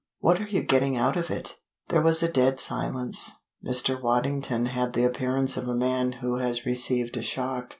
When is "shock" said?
7.21-7.69